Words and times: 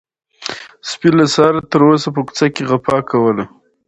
سپي 0.89 1.09
له 1.17 1.25
سهاره 1.33 1.61
تر 1.71 1.81
اوسه 1.87 2.09
په 2.15 2.21
کوڅه 2.27 2.47
کې 2.55 2.61
غپا 2.69 2.97
کوله. 3.09 3.45